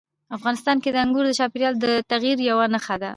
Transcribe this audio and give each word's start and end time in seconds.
افغانستان 0.37 0.77
کې 0.83 0.89
انګور 1.03 1.25
د 1.27 1.31
چاپېریال 1.39 1.73
د 1.79 1.85
تغیر 2.11 2.37
یوه 2.49 2.65
نښه 2.73 2.95
ده. 3.01 3.09